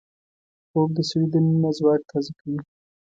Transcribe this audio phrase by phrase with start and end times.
[0.69, 2.59] خوب د سړي دننه ځواک تازه کوي